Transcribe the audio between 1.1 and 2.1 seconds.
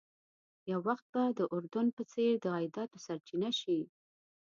به د اردن په